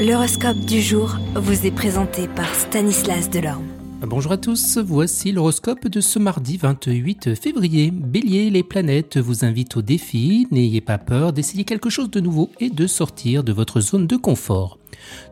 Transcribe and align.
L'horoscope 0.00 0.60
du 0.60 0.80
jour 0.80 1.18
vous 1.34 1.66
est 1.66 1.70
présenté 1.70 2.26
par 2.26 2.54
Stanislas 2.54 3.28
Delorme. 3.28 3.66
Bonjour 4.00 4.32
à 4.32 4.38
tous, 4.38 4.78
voici 4.78 5.30
l'horoscope 5.30 5.88
de 5.88 6.00
ce 6.00 6.18
mardi 6.18 6.56
28 6.56 7.34
février. 7.34 7.90
Bélier, 7.90 8.48
les 8.48 8.62
planètes 8.62 9.18
vous 9.18 9.44
invitent 9.44 9.76
au 9.76 9.82
défi, 9.82 10.46
n'ayez 10.50 10.80
pas 10.80 10.96
peur 10.96 11.34
d'essayer 11.34 11.64
quelque 11.64 11.90
chose 11.90 12.10
de 12.10 12.20
nouveau 12.20 12.48
et 12.60 12.70
de 12.70 12.86
sortir 12.86 13.44
de 13.44 13.52
votre 13.52 13.82
zone 13.82 14.06
de 14.06 14.16
confort. 14.16 14.79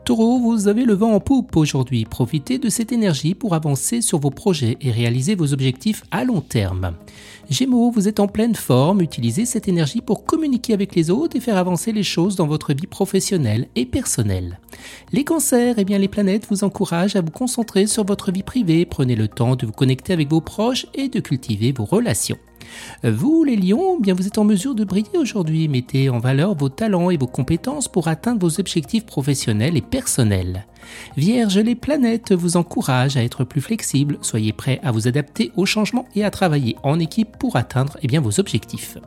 Taureau, 0.05 0.39
vous 0.39 0.69
avez 0.69 0.85
le 0.85 0.95
vent 0.95 1.13
en 1.13 1.21
poupe 1.21 1.57
aujourd'hui. 1.57 2.05
Profitez 2.05 2.59
de 2.59 2.69
cette 2.69 2.93
énergie 2.93 3.35
pour 3.35 3.55
avancer 3.55 4.01
sur 4.01 4.19
vos 4.19 4.31
projets 4.31 4.77
et 4.81 4.91
réaliser 4.91 5.35
vos 5.35 5.53
objectifs 5.53 6.05
à 6.11 6.25
long 6.25 6.41
terme. 6.41 6.95
Gémeaux, 7.51 7.91
vous 7.91 8.09
êtes 8.09 8.21
en 8.21 8.29
pleine 8.29 8.55
forme. 8.55 9.01
Utilisez 9.01 9.45
cette 9.45 9.69
énergie 9.69 10.01
pour 10.01 10.25
communiquer 10.25 10.75
avec 10.75 10.95
les 10.95 11.11
autres 11.11 11.37
et 11.37 11.41
faire 11.41 11.57
avancer 11.57 11.93
les 11.93 12.03
choses 12.03 12.37
dans 12.37 12.47
votre 12.47 12.73
vie 12.75 12.87
professionnelle 12.87 13.69
et 13.77 13.87
personnelle. 13.87 14.61
Les 15.13 15.25
cancers, 15.25 15.75
eh 15.79 15.85
bien 15.85 15.99
les 15.99 16.09
planètes 16.09 16.47
vous 16.51 16.65
encouragent 16.65 17.17
à 17.17 17.21
vous 17.21 17.31
concentrer 17.31 17.87
sur 17.87 18.05
votre 18.05 18.33
vie 18.33 18.43
privée. 18.43 18.87
Prenez 18.87 19.17
le 19.17 19.29
temps 19.29 19.57
de 19.57 19.67
vous 19.67 19.73
connecter 19.73 20.13
avec 20.13 20.31
vos 20.31 20.41
proches 20.41 20.87
et 20.95 21.09
de 21.09 21.21
cultiver 21.21 21.73
vos 21.73 21.85
relations. 21.85 22.39
Vous, 23.05 23.45
les 23.45 23.57
lions, 23.57 23.97
eh 23.99 24.03
bien 24.03 24.15
vous 24.15 24.27
êtes 24.27 24.39
en 24.39 24.45
mesure 24.45 24.75
de 24.75 24.85
briller 24.85 25.19
aujourd'hui. 25.19 25.69
Mettez 25.69 26.09
en 26.11 26.19
valeur 26.19 26.55
vos 26.55 26.69
talents 26.69 27.11
et 27.11 27.17
vos 27.17 27.27
compétences 27.27 27.89
pour 27.89 28.09
atteindre 28.09 28.41
vos 28.41 28.61
objectifs 28.61 29.07
professionnels 29.07 29.77
et 29.77 29.83
personnels. 29.83 30.67
Vierge, 31.17 31.59
les 31.59 31.75
planètes 31.75 32.33
vous 32.33 32.57
encouragent 32.57 33.17
à 33.17 33.25
être 33.25 33.45
plus 33.45 33.61
flexible. 33.61 34.19
Soyez 34.23 34.53
prêts 34.53 34.81
à 34.83 34.91
vous 34.91 35.09
adapter 35.09 35.53
aux 35.57 35.67
changements 35.67 36.07
et 36.15 36.25
à 36.25 36.31
travailler 36.31 36.77
en 36.83 36.99
équipe 36.99 37.37
pour 37.39 37.57
atteindre 37.57 37.97
eh 38.03 38.19
vos 38.19 38.41
objectifs. 38.41 38.99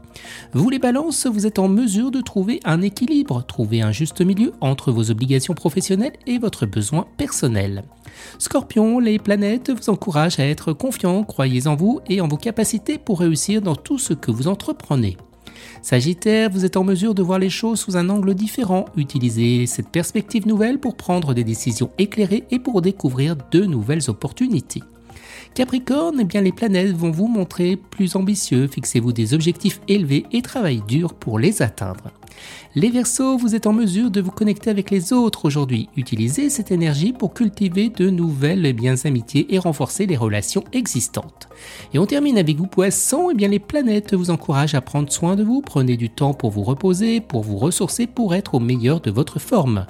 Vous, 0.53 0.69
les 0.69 0.79
balances, 0.79 1.27
vous 1.27 1.45
êtes 1.45 1.59
en 1.59 1.67
mesure 1.67 2.11
de 2.11 2.21
trouver 2.21 2.59
un 2.63 2.81
équilibre. 2.81 3.43
Trouvez 3.47 3.81
un 3.81 3.91
juste 3.91 4.21
milieu 4.21 4.53
entre 4.61 4.91
vos 4.91 5.11
obligations 5.11 5.53
professionnelles 5.53 6.13
et 6.27 6.37
votre 6.37 6.65
besoin 6.65 7.07
personnel. 7.17 7.83
Scorpion, 8.39 8.99
les 8.99 9.19
planètes 9.19 9.71
vous 9.71 9.89
encouragent 9.89 10.39
à 10.39 10.45
être 10.45 10.73
confiant, 10.73 11.23
croyez 11.23 11.67
en 11.67 11.75
vous 11.75 11.99
et 12.09 12.21
en 12.21 12.27
vos 12.27 12.37
capacités 12.37 12.97
pour 12.97 13.19
réussir 13.19 13.61
dans 13.61 13.75
tout 13.75 13.97
ce 13.97 14.13
que 14.13 14.31
vous 14.31 14.47
entreprenez. 14.47 15.17
Sagittaire, 15.81 16.49
vous 16.49 16.65
êtes 16.65 16.77
en 16.77 16.83
mesure 16.83 17.15
de 17.15 17.23
voir 17.23 17.39
les 17.39 17.49
choses 17.49 17.79
sous 17.79 17.97
un 17.97 18.09
angle 18.09 18.35
différent. 18.35 18.85
Utilisez 18.95 19.65
cette 19.65 19.89
perspective 19.89 20.47
nouvelle 20.47 20.79
pour 20.79 20.95
prendre 20.95 21.33
des 21.33 21.43
décisions 21.43 21.91
éclairées 21.97 22.43
et 22.51 22.59
pour 22.59 22.81
découvrir 22.81 23.35
de 23.51 23.65
nouvelles 23.65 24.09
opportunités. 24.09 24.83
Capricorne, 25.53 26.19
eh 26.21 26.23
bien 26.23 26.41
les 26.41 26.51
planètes 26.51 26.95
vont 26.95 27.11
vous 27.11 27.27
montrer 27.27 27.75
plus 27.75 28.15
ambitieux, 28.15 28.67
fixez-vous 28.67 29.11
des 29.11 29.33
objectifs 29.33 29.81
élevés 29.87 30.25
et 30.31 30.41
travaillez 30.41 30.81
dur 30.87 31.13
pour 31.13 31.39
les 31.39 31.61
atteindre. 31.61 32.11
Les 32.73 32.89
Verseaux, 32.89 33.37
vous 33.37 33.53
êtes 33.53 33.67
en 33.67 33.73
mesure 33.73 34.11
de 34.11 34.21
vous 34.21 34.31
connecter 34.31 34.69
avec 34.69 34.91
les 34.91 35.11
autres 35.11 35.43
aujourd'hui. 35.43 35.89
Utilisez 35.97 36.49
cette 36.49 36.71
énergie 36.71 37.11
pour 37.11 37.33
cultiver 37.33 37.89
de 37.89 38.09
nouvelles 38.09 38.71
biens 38.73 38.95
amitiés 39.03 39.53
et 39.53 39.59
renforcer 39.59 40.05
les 40.05 40.15
relations 40.15 40.63
existantes. 40.71 41.49
Et 41.93 41.99
on 41.99 42.05
termine 42.05 42.37
avec 42.37 42.57
vous 42.57 42.67
Poissons, 42.67 43.29
et 43.29 43.33
eh 43.33 43.35
bien 43.35 43.49
les 43.49 43.59
planètes 43.59 44.13
vous 44.13 44.29
encouragent 44.29 44.75
à 44.75 44.81
prendre 44.81 45.11
soin 45.11 45.35
de 45.35 45.43
vous. 45.43 45.61
Prenez 45.61 45.97
du 45.97 46.09
temps 46.09 46.33
pour 46.33 46.51
vous 46.51 46.63
reposer, 46.63 47.19
pour 47.19 47.41
vous 47.41 47.57
ressourcer, 47.57 48.07
pour 48.07 48.33
être 48.35 48.55
au 48.55 48.59
meilleur 48.59 49.01
de 49.01 49.11
votre 49.11 49.39
forme. 49.39 49.85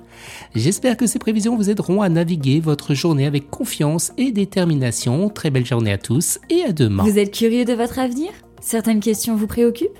J'espère 0.56 0.98
que 0.98 1.06
ces 1.06 1.20
prévisions 1.20 1.56
vous 1.56 1.70
aideront 1.70 2.02
à 2.02 2.10
naviguer 2.10 2.60
votre 2.60 2.96
journée 2.96 3.28
avec 3.28 3.52
confiance 3.52 4.12
et 4.18 4.32
détermination. 4.32 5.30
Très 5.30 5.52
belle 5.52 5.66
journée 5.66 5.92
à 5.92 6.00
tous 6.00 6.40
et 6.50 6.64
à 6.64 6.72
demain. 6.72 7.04
Vous 7.04 7.20
êtes 7.20 7.32
curieux 7.32 7.66
de 7.66 7.74
votre 7.74 8.00
avenir? 8.00 8.32
Certaines 8.60 9.00
questions 9.00 9.36
vous 9.36 9.48
préoccupent? 9.48 10.00